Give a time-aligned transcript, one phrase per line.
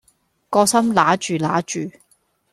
[0.03, 0.05] 個心
[0.95, 1.95] 揦住揦住